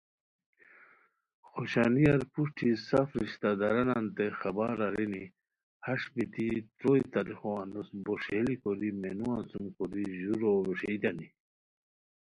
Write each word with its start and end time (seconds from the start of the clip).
خوشانیار 1.49 2.21
پروشٹی 2.31 2.69
سف 2.87 3.07
رشتہ 3.21 3.49
درانانتین 3.59 4.33
خبر 4.41 4.73
ارینی، 4.87 5.23
ہݰ 5.85 6.01
بیتی 6.13 6.47
تروئے 6.77 7.01
تاریخو 7.13 7.51
انوس 7.63 7.89
بو 8.03 8.13
ݰیلی 8.23 8.55
کوری 8.61 8.89
مینوان 9.01 9.39
سُم 9.49 9.65
کوری 9.75 10.05
ژورو 10.21 10.51
ویݰئیتانی 10.67 11.27